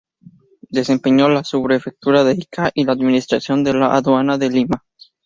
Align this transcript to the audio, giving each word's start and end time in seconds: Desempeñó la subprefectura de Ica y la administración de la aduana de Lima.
Desempeñó 0.71 1.29
la 1.29 1.43
subprefectura 1.43 2.23
de 2.23 2.33
Ica 2.33 2.71
y 2.73 2.85
la 2.85 2.93
administración 2.93 3.63
de 3.63 3.75
la 3.75 3.93
aduana 3.95 4.39
de 4.39 4.49
Lima. 4.49 4.83